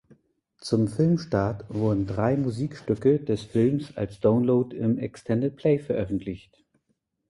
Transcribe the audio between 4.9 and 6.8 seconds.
Extended Play veröffentlicht.